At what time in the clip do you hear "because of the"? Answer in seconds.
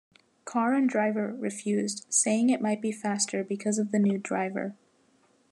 3.43-3.99